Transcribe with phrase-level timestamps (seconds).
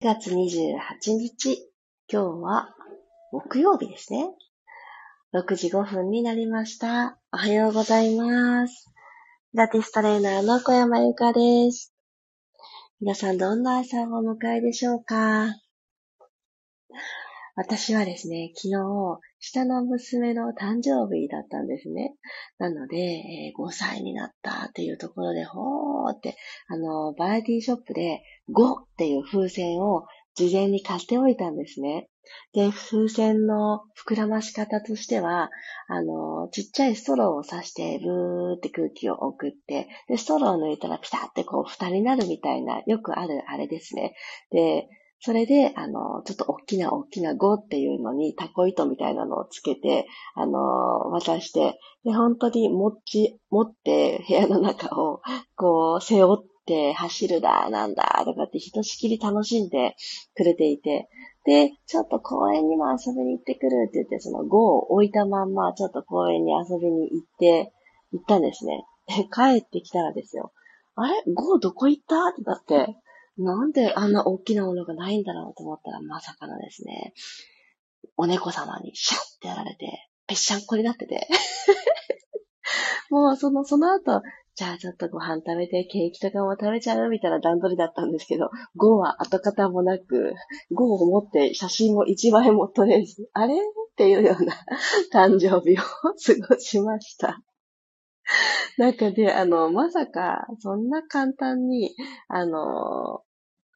[0.00, 1.72] 9月28日、
[2.08, 2.68] 今日は
[3.32, 4.30] 木曜日ですね。
[5.34, 7.18] 6時5分になりました。
[7.32, 8.92] おはようございます。
[9.50, 11.92] ピラティストレーナーの小山由かです。
[13.00, 15.48] 皆さんどんな朝をお迎えでしょうか？
[17.56, 18.76] 私はですね、昨日、
[19.40, 22.14] 下の娘の誕生日だったんですね。
[22.58, 26.36] なので、えー、5歳になったっていうところで、ほーって、
[26.68, 32.08] あの、バラエティショップで5っていう風船を事前に買っておいたんですね。
[32.52, 35.50] で、風船の膨らまし方としては、
[35.88, 44.14] あの、ちっちゃいストローを刺して、ブーって空気を送って、で、ストローを抜いたらピタってこう、蓋になるみたいな、よくあるあれですね。
[44.50, 44.88] で、
[45.20, 55.20] それで、あの、ちょっと大きな大きな5っていうのにタコ糸みたいなのをつけて、あの、渡して、で、本当に持ち、持って部屋の中を、
[55.56, 59.96] こう、背負って走るだ、なんだ、とかってひとしきり楽しんで
[60.34, 61.08] くれていて、
[61.44, 67.72] で、ちょっと公園にも遊びに行ってくるって言って、その5を置いたまんま、ちょっと公園に遊びに行って、
[68.12, 68.84] 行ったんですね。
[69.08, 70.52] で、帰ってきたらですよ。
[70.94, 72.16] あれ ?5 どこ行った？
[72.28, 72.94] ってなって、
[73.38, 77.14] なんであんな大きなものがないんだろうと思ったら、まさかのですね、
[78.16, 81.28] お猫様にシャッってやられて、ぺっしゃんこになってて。
[83.10, 84.22] もうその、その後、
[84.54, 90.34] じゃあちょっとご飯食べて、ケーキとかも食べちゃうみたいな段取りだったんですけど、5は跡形もなく、
[90.72, 93.58] 5を持って写真も1枚も撮れず、あれっ
[93.96, 94.54] ていうような
[95.12, 97.40] 誕生日を過ごしました。
[98.76, 101.94] なんかね、あの、まさか、そんな簡単に、
[102.28, 103.22] あの、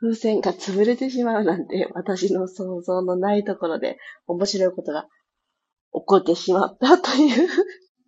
[0.03, 5.05] 風船が潰れてしまうなんて、 私の想像のないところで面白いことが
[5.92, 7.48] 起こってしまったという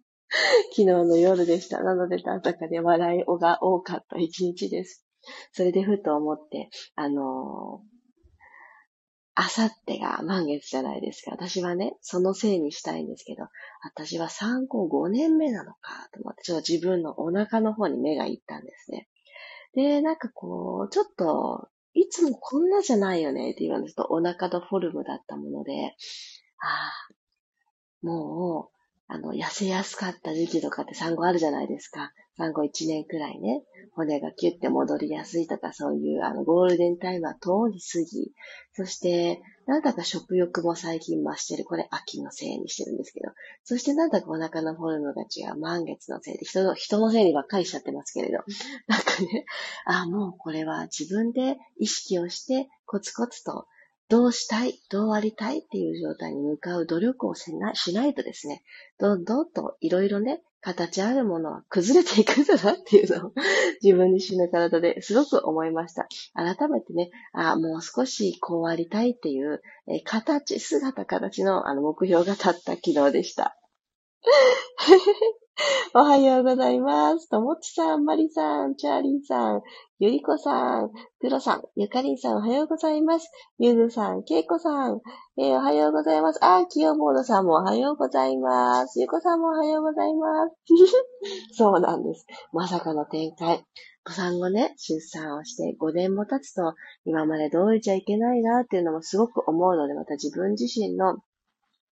[0.75, 1.85] 昨日の夜でした。
[1.85, 5.07] なので、なんだかで笑いが多かった一日です。
[5.53, 7.95] それでふと思って、あのー、
[9.37, 11.31] あさってが満月じゃないですか。
[11.31, 13.47] 私はね、そのせいにしたいんですけど、
[13.85, 19.09] 私は産後5年目なのかと思って、ちょっと自分のお腹の方に目がいったんですね。
[19.75, 25.97] で、なんかこう、ちょっといつもこんなじゃないよねって言われるとお腹のフォルムだったもので、
[26.61, 28.75] ああ、もう、
[29.07, 32.13] あの、痩せやすかった時期とかって産後あるじゃないですか。
[32.37, 33.63] 産後1年くらいね、
[33.95, 38.33] 骨がキュッて戻りやすいとか、そういう、あの、ゴールデンタイムは通り過ぎ、
[38.73, 41.65] そして、なんだか食欲も最近増してる。
[41.65, 43.31] これ、秋のせいにしてるんですけど。
[43.63, 45.57] そして、なんだかお腹のフォルムが違う。
[45.57, 48.39] 満月のせいで、人の、人のせいにばっかりしちゃってますけれど。
[48.89, 49.47] なんかね、
[49.87, 53.67] あ、もうこれは自分で意識をして、コツコツと
[54.09, 58.63] どうしたい、どうありたいっていう状態に向かう努力をしないしないとですね、
[58.99, 63.33] どんどんといろいろね、形あるものは崩れていくんだなっていうのを
[63.85, 66.09] 自分自身の体ですごく思いました。
[66.33, 73.59] 改めてね、あもう少しこうありたいっていう、え形、姿、形のあの目標が立った昨日でした。
[75.95, 77.29] おはようございます。
[77.29, 79.63] ともちさん、まりさん、チャーリーさん、
[80.01, 83.31] ゆりこさん、くろさん、ゆかりんさん、おはようございます。
[83.59, 85.01] ゆずさん、けいこさん、
[85.39, 86.45] えー、おはようございます。
[86.45, 89.01] あ、きよボードさんもおはようございます。
[89.01, 90.57] ゆこさんもおはようございます。
[91.57, 92.27] そうなんです。
[92.53, 93.65] まさかの展開。
[94.07, 101.19] お産後ね、出産をして5年も経つと、今までどういちゃいけないなっていうのもすごく思うので、また自分自身の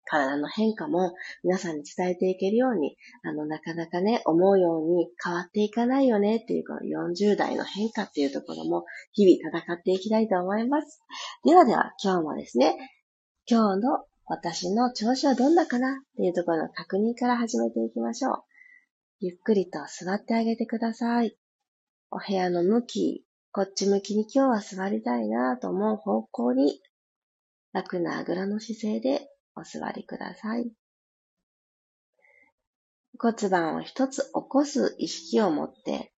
[0.06, 11.02] 体の変化も皆さんに伝えていけるように、あの、なかなかね、思うように変わっていかないよねっていう、この40代の変化っていうところも日々戦っていきたいと思います。
[11.44, 12.76] ではでは、今日もですね、
[13.48, 18.42] 今日の私の調子はどんなかなっていうところの確認から始めていきましょう。
[19.20, 21.36] ゆっくりと座ってあげてください。
[22.10, 26.80] お部屋の向き、こっち向きに今日は座りたいなと思う方向に、
[27.72, 30.70] 楽なあぐらの姿勢でお座りください。
[33.18, 36.12] 骨盤を一つ起こす意識を持って、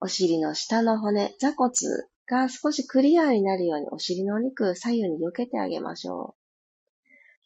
[0.00, 1.70] お尻の下の骨、座骨
[2.26, 6.42] が少しクリアになるようにお尻のお肉左右に避けてあげましょう。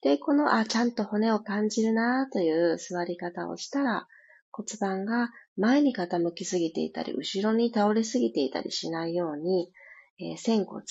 [0.02, 4.06] で、この、あ、ちゃんと骨を感じるなという座り方をしたら、
[4.52, 9.70] 骨盤が前に傾きすぎていたり、後ろに倒れすぎていたりしないように、
[10.18, 10.88] えー、仙骨と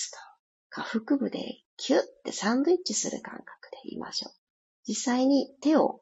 [0.70, 4.32] 下腹部でキュッてサンドイッチする感覚で言いましょう。
[4.86, 6.00] 実際に手を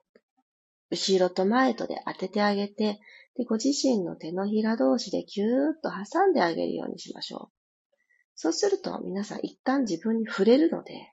[0.91, 3.01] 後ろと前とで当ててあげて、
[3.37, 5.51] で、ご自身の手のひら同士でキューッ
[5.83, 7.97] と挟んであげるようにしましょう。
[8.37, 11.13] そうすると皆さん一旦自分に触れるので、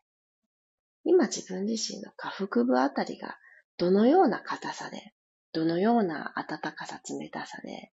[1.04, 3.38] 今自分自身の下腹部あたりが
[3.78, 5.14] どのような硬さで、
[5.54, 7.92] どのような暖かさ、冷たさで、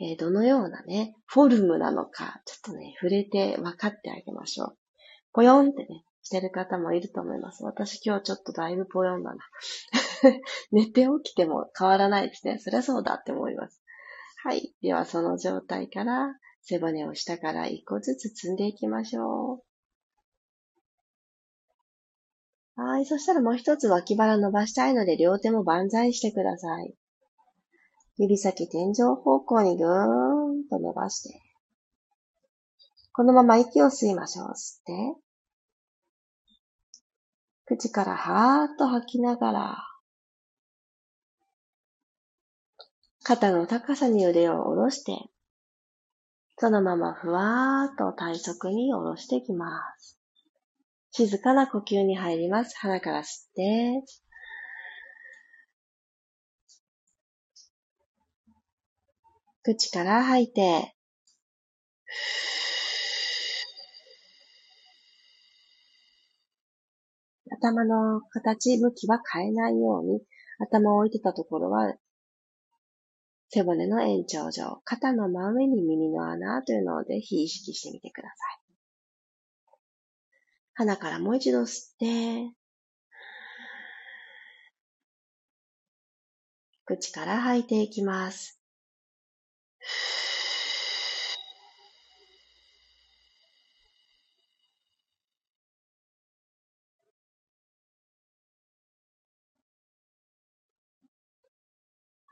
[0.00, 4.78] えー、どのようなね、フォルムなのか、ちょっとね、触れて分かってあげましょう。
[5.34, 7.64] ぽよんってね、してる方もいると思います。
[7.64, 9.38] 私今日ちょっとだいぶぽよんだな。
[10.70, 12.58] 寝て起きても変わらないですね。
[12.58, 13.82] そりゃそうだって思います。
[14.44, 14.74] はい。
[14.80, 19.62] ではその状態から背骨を下から一個ずつ積んでいきましょ
[22.76, 22.80] う。
[22.80, 23.04] はい。
[23.04, 26.94] そしたらもう一つ脇腹伸ばしたいので両手も万歳してください。
[28.18, 31.40] 指先天井方向にぐーんと伸ばして。
[33.12, 34.46] このまま息を吸いましょう。
[34.50, 35.23] 吸って。
[37.66, 39.76] 口からはーっと吐きながら、
[43.22, 45.12] 肩の高さに腕を下ろして、
[46.58, 50.20] そのままふわーっと体側に下ろしていきます。
[51.12, 52.76] 静かな呼吸に入ります。
[52.78, 54.04] 鼻から吸って、
[59.62, 60.94] 口から吐いて、
[67.54, 70.20] 頭の形、向きは変えないように、
[70.58, 71.94] 頭を置いてたところは、
[73.50, 78.64] 背骨の延長上、肩の真上に耳の穴というのをぜひ意識してみてください。
[80.74, 82.52] 鼻からもう一度吸って、
[86.86, 88.60] 口から吐いていきます。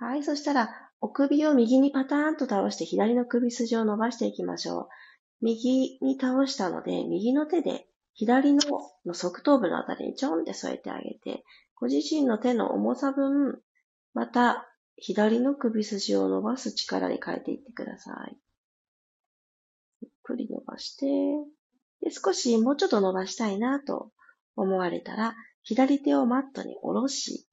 [0.02, 0.24] はい。
[0.24, 0.68] そしたら、
[1.00, 4.88] お首を右にパターンと倒して左の首筋を伸ばしていきましょう。
[5.42, 8.62] 右に倒したので、右の手で左の
[9.06, 11.44] の側頭部のあたりにちょんって添えてあげて、
[11.76, 13.60] ご自身の手の重さ分、
[14.12, 18.36] また左の首筋を伸ばす力に変えていってください。
[20.00, 21.06] ゆっくり伸ばして、
[22.00, 24.10] で少しもうちょっと伸ばしたいなと
[24.56, 27.46] 思われたら、左手をマットに下ろし、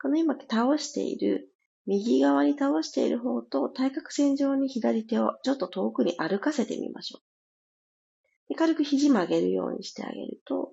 [0.00, 1.50] この今倒している
[1.86, 8.54] 右側に倒している方と対角線上に左手をちょっと遠くに歩かせてみましょう。
[8.56, 10.72] 軽く肘曲げるようにしてあげると、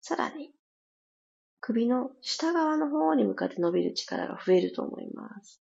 [0.00, 0.50] さらに
[1.60, 5.60] 首の下側の方に向かって伸びる力が増えると思います。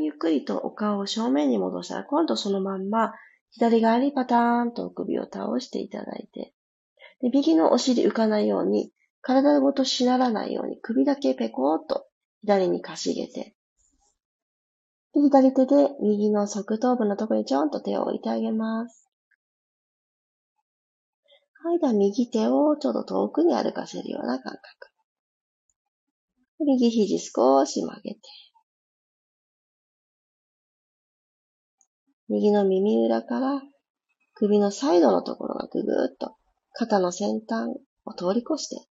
[0.00, 3.14] ゆっくりとお顔を正面に戻したら、今度そのまんま
[3.50, 6.52] 左側にパターンと首を倒していただいて、
[7.20, 12.06] で右のお尻浮かないように体ごとしならないように首だけペコーっと
[12.42, 13.54] 左にかしげて、
[15.14, 19.08] 左手で右の側頭部のところにちょんと手を置いてあげます。
[21.62, 24.62] はい、では右手をちょっと遠くに歩かせるような感覚。
[26.58, 28.20] 右肘少し曲げて、
[32.28, 33.62] 右の耳裏から
[34.34, 36.34] 首のサイドのところがぐぐーっと
[36.72, 37.68] 肩の先端
[38.04, 38.88] を通り越して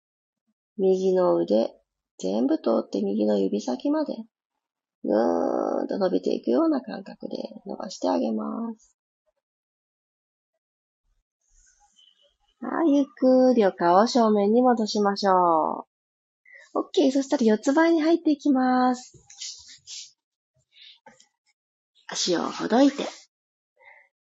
[0.77, 1.73] 右の腕、
[2.19, 4.15] 全部通って右の指先まで、
[5.03, 8.95] ぐーんと伸びていくような感覚で伸ばしてあげます。
[12.59, 15.87] はい、ゆっくりお顔を正面に戻しましょ
[16.73, 16.79] う。
[16.79, 17.11] OK。
[17.11, 19.13] そしたら四つ倍に入っていきます。
[22.07, 23.05] 足をほどいて、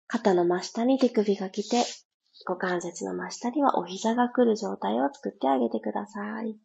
[0.06, 1.84] 肩の真下に手首が来て、
[2.46, 6.56] 股関節の真下にはお膝が来る状態を作ってあげてください。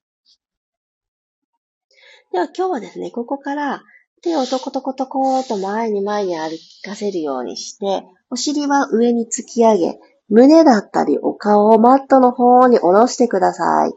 [2.31, 3.83] では今日はですね、ここから
[4.21, 13.93] 手をトコトコトコーと前に前に歩かせるようにして、お尻は上に突き上げ、胸だったりお顔をマットの方に下ろしてください。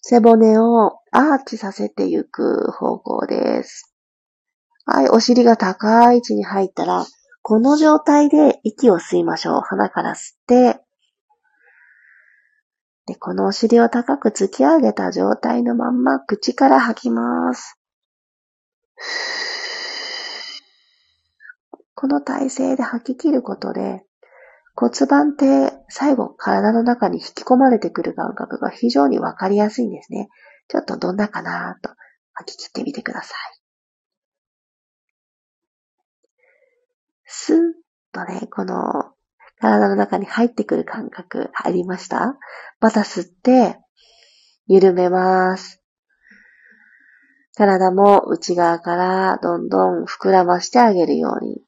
[0.00, 3.92] 背骨をアーチさせていく方向です。
[4.86, 7.04] はい、お尻が高い位置に入ったら、
[7.50, 9.60] この状態で息を吸いましょう。
[9.60, 10.78] 鼻から吸って、
[13.06, 17.76] で、このお尻を高く突き上げた状態のまんま口から吐きます。
[21.96, 24.04] この体勢で吐き切ることで
[24.76, 30.28] 骨盤って最後体の中に引き込まれてくる感覚が非常にわかりやすいんですね。
[30.68, 31.90] ちょっとどんなかなと
[32.32, 33.59] 吐き切ってみてください。
[37.32, 37.60] スーッ
[38.12, 39.14] とね、この
[39.60, 42.36] 体の中に入ってくる感覚入りました？
[42.80, 43.78] また吸って、
[44.66, 45.80] 緩めます。
[47.56, 51.62] 体も内側からどんどん膨らましてあげるように。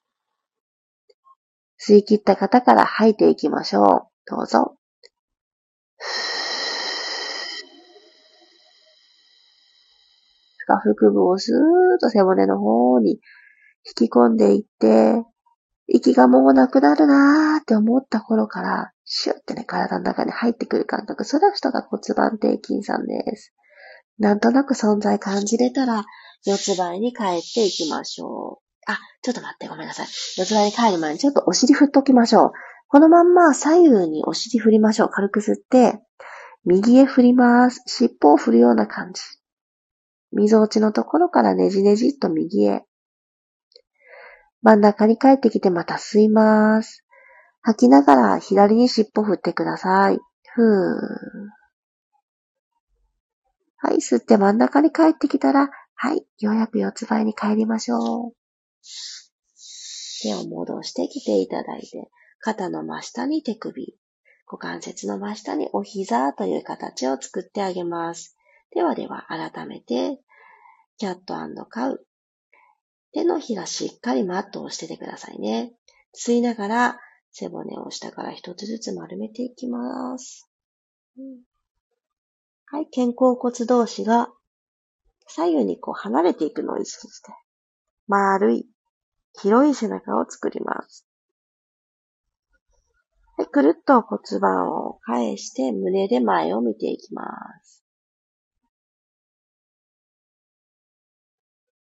[1.79, 3.87] 吸い切った方から吐いていきましょう。
[4.27, 4.77] どうぞ。
[10.67, 11.59] 下腹部をスーッ
[12.01, 13.21] と背骨の方に
[13.85, 15.25] 引き込んでいって、
[15.87, 21.25] 息がもうなくなるなーって思った頃から、シュッてね、体の中に入ってくる感覚。
[21.25, 23.55] それは人が骨盤底筋さんです。
[24.19, 26.05] なんとなく存在感じれたら、
[26.45, 28.91] 四つ倍に帰っていきましょう。
[28.91, 30.07] あ、ちょっと待って、ごめんなさい。
[30.37, 32.53] 四つ倍に帰る前にちょっとお尻振っときましょう。
[32.89, 35.09] このまんま左右にお尻振りましょう。
[35.09, 36.01] 軽く吸って、
[36.65, 37.83] 右へ振ります。
[37.87, 39.23] 尻尾を振るような感じ。
[40.33, 42.85] 溝落ちのところからねじねじっと右へ。
[44.63, 47.05] 真ん中に帰ってきてまた吸います。
[47.63, 50.19] 吐きながら左に尻尾振ってください。
[50.55, 51.63] ふー。
[53.79, 58.33] はい、吸って真ん中に帰ってきたら、はい、ようやく四つ倍に帰りましょう。
[60.23, 63.99] 手を戻してきていただいて、肩の真下に手首、
[64.47, 68.37] 股関節の真下にお膝という形を作ってあげます。
[68.73, 70.21] ではでは改めて、
[70.99, 71.35] キャット
[71.67, 72.07] カウ。
[73.13, 75.73] 手のひらしっかりマットをしててくださいね。
[76.15, 77.01] 吸いながら
[77.31, 80.49] 背骨を下から一つずつ丸めていきます。
[82.67, 84.31] はい、肩甲骨同士が
[85.27, 87.33] 左右にこう離れていくのを意識して、
[88.07, 88.67] 丸い、
[89.41, 91.07] 広い背中を作ります。
[93.37, 97.25] はい、くるっと骨盤を返して胸で前を見ていきま
[97.63, 97.85] す。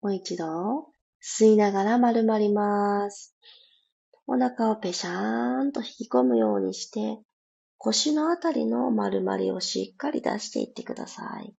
[0.02, 0.93] もう一度、
[1.26, 3.34] 吸いながら丸まります。
[4.28, 7.18] お腹をぺしゃーんと引き込むようにして、
[7.78, 11.56] 腰のあたりの丸まりをしっかり出していってください。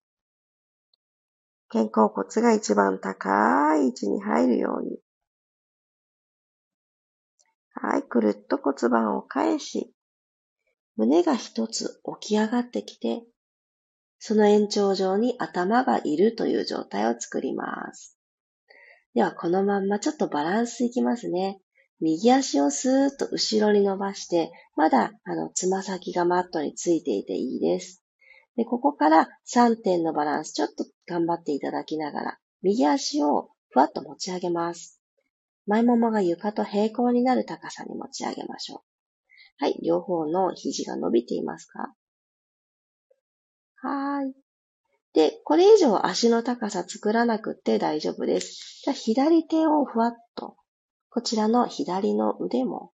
[1.68, 4.98] 肩甲骨が一番高い位置に入るように。
[7.72, 9.94] はい、くるっと骨盤を返し、
[10.96, 13.24] 胸が一つ起き上がってきて、
[14.18, 18.13] その延長上に頭がいるという状態を作ります。
[19.14, 21.60] では、このまんまちょっとバランスいきますね。
[22.00, 28.02] 右足をスーッと後ろに伸ばして、まだ、あの、つま先がマットについていていいです。
[28.56, 35.00] で、ここから3点のバランス、ちょっと頑張っていただきながら、右足をふわっと持ち上げます。
[35.66, 38.82] 前ももが床と平行になる高さに持ち上げましょ
[39.60, 39.64] う。
[39.64, 41.94] はい、両方の肘が伸びていますか？
[43.76, 44.43] はい。
[45.14, 48.82] で、これ以上足の高さ作らなくて大丈夫です。
[48.84, 50.56] じゃ左手をふわっと
[51.14, 52.90] こちらの左の腕も、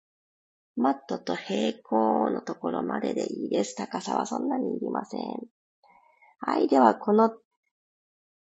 [0.77, 3.75] マットと平行のところまででいいです。
[3.75, 5.23] 高さはそんなにいりません。
[6.41, 6.69] はい。
[6.69, 7.35] では、この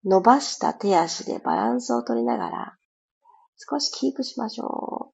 [0.04, 2.78] 伸ばした手足でバランスを取りながら、
[3.56, 5.14] 少しキープしましょ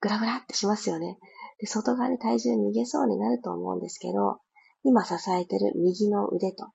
[0.00, 1.18] グラグラってしますよね。
[1.58, 4.38] で、外側に体重逃げそうになると思うんですけど、
[4.84, 6.68] 今支えてる右の腕と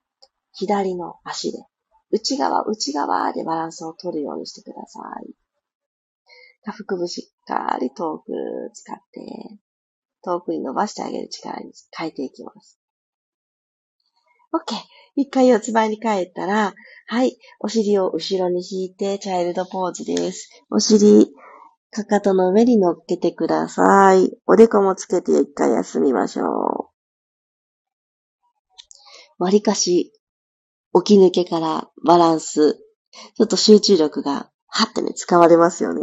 [0.58, 1.60] 左の足で、
[2.10, 5.34] 内側、内側でバランスを取るようにしてください。
[6.64, 8.32] 下腹部しっかり遠く
[8.74, 9.60] 使って、
[10.24, 12.80] 遠くに伸ばしてあげる力に変えていきます。
[14.52, 14.76] OK。
[15.16, 16.74] 一回四つ倍に帰ったら、
[17.06, 17.38] はい。
[17.60, 20.50] お尻を後ろに引いて、チャイルドポーズです。
[20.72, 21.34] お尻、
[21.92, 24.32] かかとの上に乗っけてください。
[24.48, 26.98] おでこもつけて一回休みましょう。
[29.40, 30.17] 割りかし、
[31.04, 32.76] 起き抜けからバランス、
[33.36, 36.02] ちょっと集中力が、はってね、使われますよね。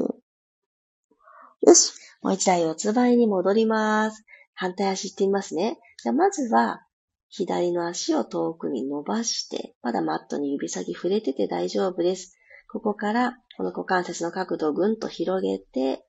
[1.63, 1.93] よし。
[2.23, 4.25] もう一台四つ倍に戻ります。
[4.55, 5.79] 反対足行ってみますね。
[6.03, 6.87] じゃあまずは、
[7.29, 12.37] 左の足を遠くに伸ばして、まだマットに指先触れてて大丈夫です。
[12.71, 16.07] ここから、この股関節の角度をぐんと広げて、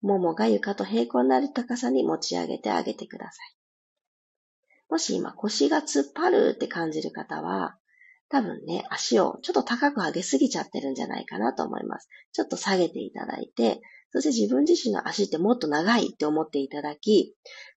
[0.00, 3.56] ももが床と平行になる高さに持ち上げてあげてください。
[4.88, 7.76] もし今腰が突っ張るって感じる方は、
[8.28, 12.08] 多分ね、足をちょっと高く上げすぎちゃってるんじゃないかなと思います。
[12.32, 13.80] ちょっと下げていただいて、
[14.10, 17.36] そして自分自身の足ってもっと長いって思っていただき、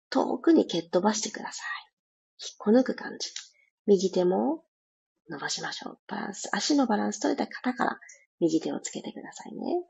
[0.09, 1.65] 遠くに蹴っ飛ばしてください。
[2.41, 3.29] 引っこ抜く感じ。
[3.85, 4.63] 右手も
[5.29, 5.99] 伸ばしましょう。
[6.07, 6.49] バランス。
[6.51, 7.99] 足のバランス取れた方から
[8.39, 9.83] 右手をつけてくださいね。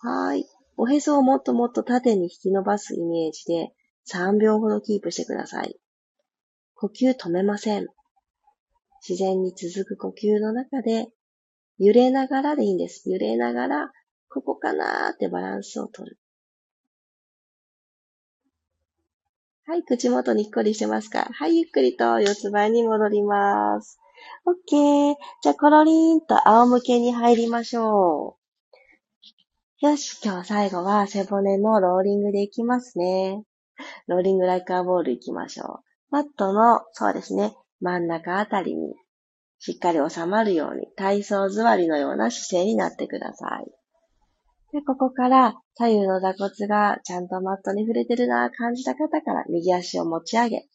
[0.00, 0.46] はい。
[0.76, 3.72] おへそをもっともっと縦に引き伸ばすイメージで
[4.10, 5.76] 3秒ほどキープしてください。
[6.74, 7.88] 呼吸止めません。
[9.06, 11.08] 自然に続く呼吸の中で
[11.78, 13.10] 揺れながらでいいんです。
[13.10, 13.92] 揺れながら
[14.28, 16.18] ここかなーってバランスを取る。
[19.66, 23.98] はい、口元にっこりしてますかはい、ゆっくりと四つ倍に戻ります。
[24.46, 25.14] OK。
[25.42, 28.38] じゃあ、コロリンと仰向けに入りましょ
[29.82, 29.86] う。
[29.86, 33.44] よし、今日最後は背骨のローリングでいきますね。
[34.06, 35.80] ローリングライカーボールいきましょう。
[36.10, 38.94] マットの、そうですね、真ん中あたりに
[39.58, 43.66] しっかり収まるように体操座りのような姿勢になってください。
[44.72, 50.68] で、ここから左右の座骨がちゃんとマットに触れてるなぁ感じた方から右足を持ち上げ、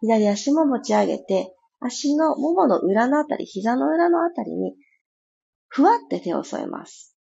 [0.00, 4.74] 左足も持ち上げて、足のももの裏のあたり、膝の裏のあたりに、
[5.68, 7.16] ふわって手を添えます。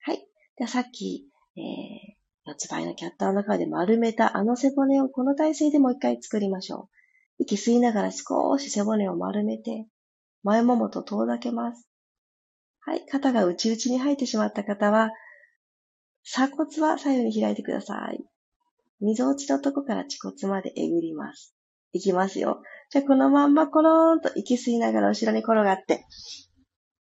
[0.00, 0.18] はい。
[0.56, 6.97] ではさっき、えー、四つ倍のキャッターの中で丸めたあの背骨をこの体勢でもう一回作りましょう。
[7.38, 9.86] 息吸いながら少し背骨を丸めて、
[10.42, 11.88] 前ももと遠ざけます。
[12.80, 13.06] はい。
[13.06, 15.10] 肩が内々に入ってしまった方は、
[16.24, 18.24] 鎖骨は左右に開いてください。
[19.00, 21.54] 溝落ちのとこから恥骨までえぐります。
[21.92, 22.62] いきますよ。
[22.90, 26.04] じゃあこのまんまコローンと息吸いながら後ろに転がって、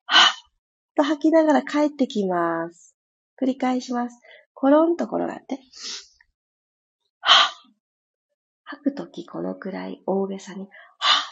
[0.05, 0.35] はっ
[0.97, 2.97] と吐きながら帰ってきます。
[3.41, 4.19] 繰り返します。
[4.55, 5.61] コロンと転がって、
[8.67, 10.69] 吐くときこのくらい大げさに、はっ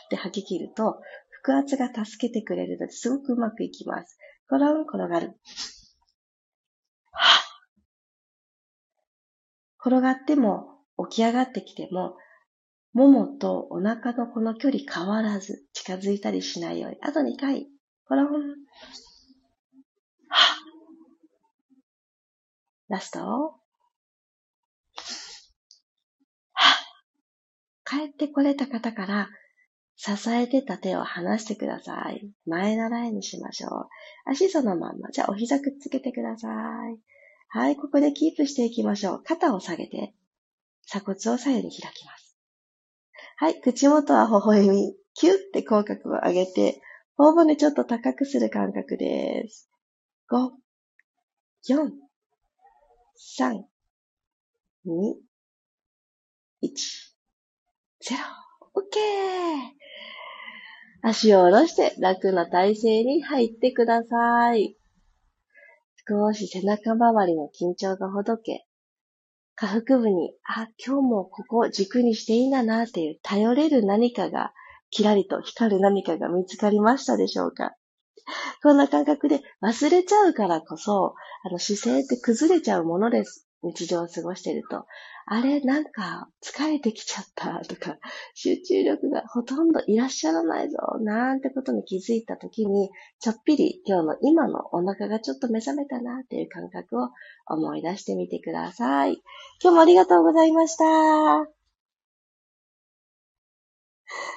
[0.05, 1.01] って吐き切ると、
[1.43, 4.19] 腹圧が助けてくれるのですごくうまくいきます。
[4.49, 5.33] コロン転がる。
[7.11, 7.41] は
[9.79, 10.79] 転がっても
[11.11, 12.17] 起き上がってきても、
[12.93, 16.99] ももとお腹のこの距離変わらず近づいたりしないように。
[17.03, 17.67] あと2回。
[18.07, 18.27] コロン。
[18.27, 18.31] は
[22.89, 23.21] ラスト。
[23.21, 23.59] は
[27.85, 29.29] 帰ってこれた方から
[29.97, 32.29] 支えてた手を離してください。
[32.47, 33.71] 前習いにしましょう。
[34.25, 35.11] 足そのまんま。
[35.11, 36.99] じゃあお膝くっつけてください。
[37.49, 39.23] はい、ここでキープしていきましょう。
[39.23, 40.13] 肩を下げて、
[40.87, 42.37] 鎖骨を左右に開きます。
[43.37, 46.81] はい、口元は微笑み、キュッて口角を上げて、
[47.17, 49.71] 頬骨ちょっと高くする感覚です。
[50.33, 50.51] 5、
[51.69, 51.91] 4、
[53.39, 53.63] 3、
[54.87, 55.15] 2、
[56.63, 57.14] 1、
[58.05, 58.17] 0。
[58.75, 59.01] OK!
[61.03, 64.77] 足を下ろして楽な体勢に入ってください。
[66.07, 68.67] 少し背中周りの緊張がほどけ、
[69.57, 74.53] 下腹部に、あ、今日もここ軸にしていいんだなっていう頼れる何かが、
[74.91, 77.73] キラリと光る何かが見つかりましたでしょうか
[78.63, 81.15] こんな感覚で忘れちゃうからこそ、
[81.45, 83.47] あの姿勢って崩れちゃうものです。
[83.63, 84.87] 日常を過ごしていると。
[85.27, 87.99] あれ、なんか疲れてきちゃったとか、
[88.35, 97.09] 集中力がほとんどいらっしゃらないぞ、なんてことに気づいたときに、ちょっぴり今日の今のお腹がちょっと目覚めたなっていう感覚を
[97.47, 99.23] 思い出してみてください。
[99.63, 100.85] 今日もありがとうございました。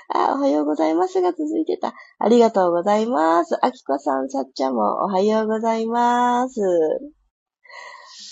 [0.10, 1.94] あ、おはようございますが続いてた。
[2.18, 3.58] ありがとうございます。
[3.62, 6.62] あきこさん、さっちゃんもおはようございます。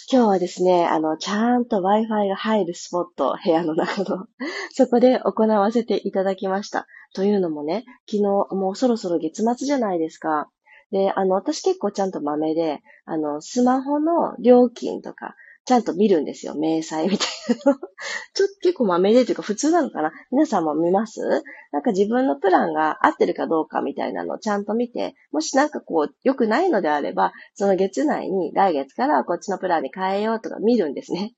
[0.08, 4.28] 今日はですね、あの、ちゃんと Wi-Fi が入るスポット、部屋の中の、
[4.72, 6.86] そこで行わせていただきました。
[7.16, 8.22] というのもね、昨日、
[8.56, 10.52] もうそろそろ月末じゃないですか。
[10.92, 16.54] で、あの、私結構ちゃんと豆で、あの、スマホの料金とか、ちゃんと見るんですよ。
[16.56, 17.28] 明細みたい
[17.66, 17.80] なの。
[18.36, 21.44] ちょっと結構豆でというか普通なのかな皆さんも見ます？
[21.72, 31.34] なんか自分のプランが合ってるかどうかみたいなのをちゃんと見て、もしなんかこう良くないのであれば、その月内に来月からはこっちのプランに変えようとか見るんですね。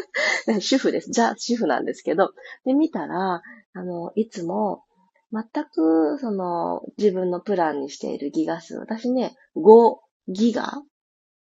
[0.60, 1.10] 主婦です。
[1.10, 2.30] じゃあ主婦なんですけど。
[2.64, 3.42] で、見たら、
[3.74, 4.84] あの、いつも
[5.32, 9.96] 全く、その、自分のプランにしているギガ数、私ね、5
[10.28, 10.80] ギガ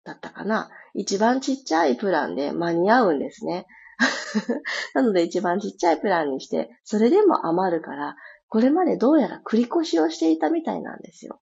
[0.05, 0.71] だったかな。
[0.95, 3.67] 一番ちっちゃいプランで間に合うんですね。
[4.95, 8.17] なので一番ちっちゃいプランにして、それでも余るから、
[8.49, 11.41] これまでどうやら繰り越しをしていたみたいなんですよ。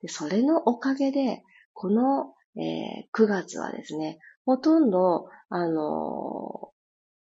[0.00, 1.42] でそれのおかげで、
[1.74, 6.72] この、えー、9月はですね、ほとんど、あの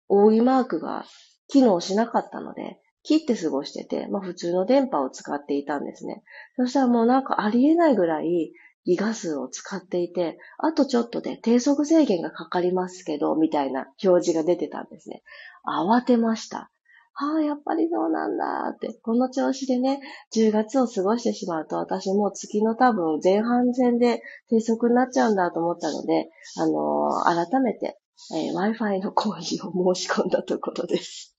[0.10, 1.06] ー、扇マークが
[1.48, 6.24] 機能しなかったので、切って過ごしてて、まあ普通の電波を使っていたんですね。
[6.56, 8.54] そしたらもうなんかありえないぐらい、
[8.90, 15.22] ギガ数を使っていて、あとちょっとで低速制限がかかりますけど、みたいな表示が出てたんですね。
[15.64, 16.72] 慌てました。
[17.14, 18.98] はあ、やっぱりそうなんだって。
[19.04, 20.00] この調子でね、
[20.34, 28.00] 10月を過ごしてしまうと、私もう月の多分前半戦で低速になっちゃうんだと思ったので、あのー、改めて、
[28.34, 31.36] えー、Wi-Fi の工事を申し込んだところです。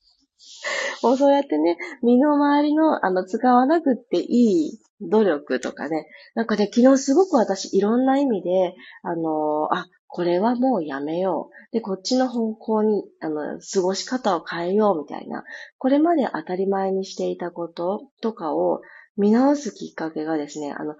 [1.02, 6.06] もうそうやってね、身の回りの、あの、使わなくっていい努力とかね。
[6.34, 11.72] なんかね、昨日すごく私いろんな意味で、あのあ、これはもうやめよう。
[11.72, 15.44] で、こっちの方向に、あの、過ごし方を変えようみたいな、
[15.78, 18.80] これまで当たり前にしていたこととかを
[19.16, 20.96] 見直すきっかけがですね、あの、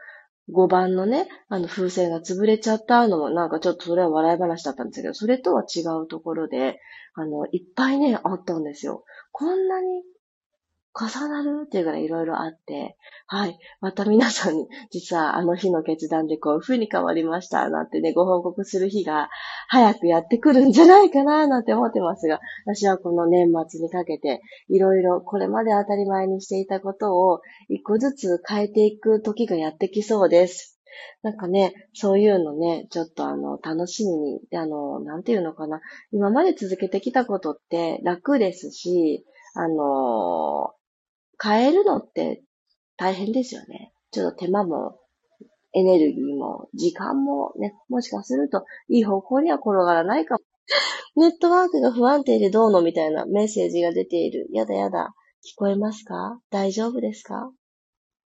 [0.52, 6.78] 5番のね、あの風船が潰れちゃったのもなんかちょっとそれは笑い話だったんですけど、それとは違うところで、
[7.14, 9.04] あの、いっぱいね、あったんですよ。
[9.32, 10.02] こんなに
[10.98, 13.58] 重なるっていうぐらいいろいろあって、はい。
[13.80, 19.28] また皆さんに、実はあの日の決断でこういう風に変わりました、なんてね、ご報告する日が
[19.68, 30.80] 早くやってくるんじゃないかな、なんて思ってますが、私はこの年末にかけて、いろいろこれまで当たり前にしていたことを一個ずつ変えていく時がやってきそうです。
[31.22, 35.80] なんかね、そういうのね、ちょっとあの、楽しみに、あの、なんていうのかな。
[36.12, 39.24] 今まで続けてきたことって楽ですし、
[39.54, 40.72] あの、
[41.42, 42.42] 変えるのって
[42.96, 43.92] 大変ですよね。
[44.10, 44.98] ちょっと手間も、
[45.72, 50.40] エネルギーも、時間もね、もしかするといい方向には転がらないかも。
[51.16, 54.48] ネットワークが不安定でどうのみたいなメッセージが出ている。
[54.52, 55.14] やだやだ。
[55.42, 56.40] 聞こえますか？
[56.50, 57.50] 大丈夫ですか？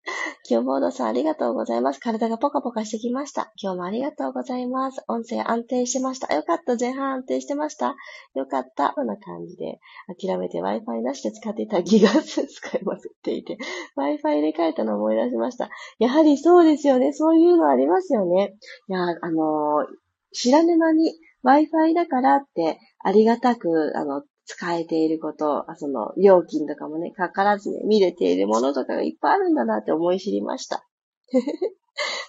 [0.44, 2.00] キューボードさんありがとうございます。
[2.00, 3.52] 体がポカポカしてきました。
[3.60, 5.02] 今日もありがとうございます。
[5.06, 6.34] 音声安定してました。
[6.34, 6.76] よかった。
[6.76, 7.94] 前半安定してました。
[8.34, 8.90] よかった。
[8.94, 13.58] こんな感じで、諦めて Wi-Fi なしで使っていたギガス使いますっていて、
[13.96, 15.70] Wi-Fi 入れ替えたのを思い出しました。
[15.98, 17.12] やはりそうですよね。
[17.12, 18.56] そういうのありますよね。
[18.88, 19.86] いや、あのー、
[20.32, 24.22] 知らぬ間に Wi-Fi だからってありがたく、あの、
[24.54, 30.86] 使えていること、その、料金とかもね、かからずね、見れているものとかがいっぱいあるんだなって思い知りました。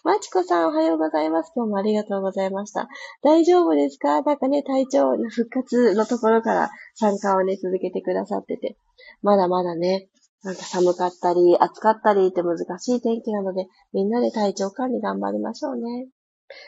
[0.03, 1.51] まちこさんおはようございます。
[1.55, 2.87] 今日もありがとうございました。
[3.21, 4.21] 大丈夫ですか？
[4.21, 8.77] なんかね、体調の復活のところから参加をね、続けてくださってて。
[9.21, 10.09] まだまだね、
[10.43, 16.07] なんか寒かったり、暑かったりって難しい天気なので、みんなで体調管理頑張りましょうね。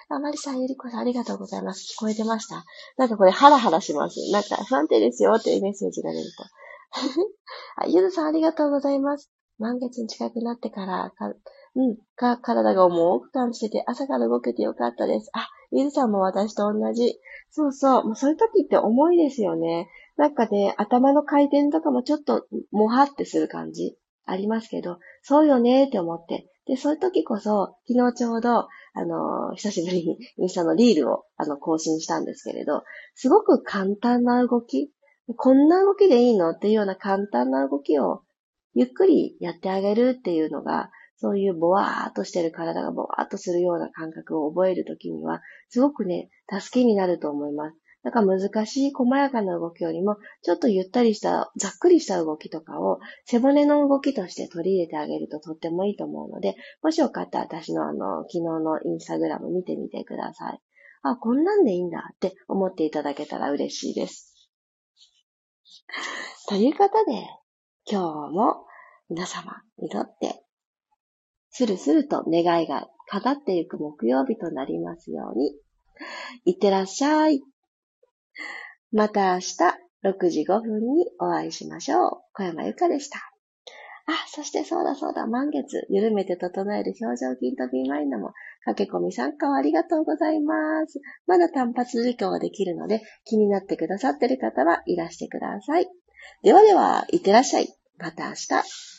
[0.10, 1.96] あまりさん、ゆりこさん、ありがとうございます。
[1.98, 2.64] 聞こえてました
[2.98, 4.20] なんかこれ、ハラハラします。
[4.32, 6.44] なんか、不安定ですよっていうメッセージが出ると。
[7.84, 9.32] あ、ゆずさん、ありがとうございます。
[9.58, 11.34] 満月に近くなってからか、
[11.76, 15.30] うん、か、体が重く感じてて、朝から動けてよかったです。
[15.34, 17.20] あ、ゆずさんも私と同じ。
[17.52, 18.06] そうそう。
[18.06, 19.90] もうそういう時って重いですよね。
[20.18, 23.98] なんかね、頭の回転とかもちょっと、もはってする感じ。
[24.26, 26.50] ありますけど、そうよねって思って。
[26.66, 34.92] で、そういう時こそ、昨日ちょうど、あの、久しぶりにインスタのリールを、あの、更新したんですけれど、すごく簡単な動き、
[35.36, 38.24] こんな動きでいいのっていうような簡単な動きを、
[38.74, 47.78] ゆっくりやってあげるっていうのが、そういうボワーっとしてる体がボワーっとするような感覚を覚えるときには、すごくね、助けになると思います。
[48.06, 60.62] なんか難しい細やかな動きよりも、ちょっとゆったりした、ざっくりした動きとかを背骨の動きとして取り入れてあげるととってもいいと思うので、もしよかったら私のあの、昨日のインスタグラム見てみてください。
[61.02, 64.52] あ、こんなんでいいんだって思っていただけたら嬉しいです。
[66.48, 67.28] ということで、
[67.90, 68.68] 今日も
[69.10, 70.44] 皆様にとって、
[71.50, 75.56] スルスルと願いが叶っていく木曜日となりますように、
[76.46, 77.42] いってらっしゃい。
[78.92, 79.56] また明日
[80.04, 82.12] 6時5分にお会いしましょう。
[82.34, 83.20] 小山由かでした。
[84.08, 88.34] あ、そしてそうだそうだ、満月、緩めて整える表情筋とビーマインドも、
[88.66, 91.02] 駆け込み参加をありがとうございます。
[91.26, 95.88] まだ単発受講ができるので、気になってくださってる方はいらしてください。
[96.44, 97.74] ではでは、いってらっしゃい。
[97.98, 98.95] また明日。